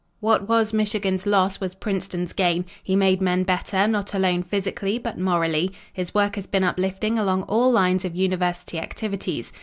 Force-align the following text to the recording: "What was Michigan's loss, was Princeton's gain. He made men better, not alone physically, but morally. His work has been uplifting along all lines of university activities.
"What 0.19 0.49
was 0.49 0.73
Michigan's 0.73 1.27
loss, 1.27 1.59
was 1.59 1.75
Princeton's 1.75 2.33
gain. 2.33 2.65
He 2.81 2.95
made 2.95 3.21
men 3.21 3.43
better, 3.43 3.87
not 3.87 4.15
alone 4.15 4.41
physically, 4.41 4.97
but 4.97 5.19
morally. 5.19 5.71
His 5.93 6.11
work 6.11 6.35
has 6.37 6.47
been 6.47 6.63
uplifting 6.63 7.19
along 7.19 7.43
all 7.43 7.71
lines 7.71 8.03
of 8.03 8.15
university 8.15 8.79
activities. 8.79 9.53